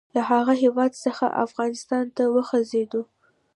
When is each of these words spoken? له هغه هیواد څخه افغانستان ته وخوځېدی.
له 0.15 0.21
هغه 0.31 0.53
هیواد 0.63 0.91
څخه 1.05 1.25
افغانستان 1.45 2.05
ته 2.15 2.23
وخوځېدی. 2.35 3.01